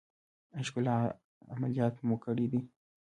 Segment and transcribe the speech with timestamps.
[0.55, 0.95] ایا ښکلا
[1.53, 2.59] عملیات مو کړی دی؟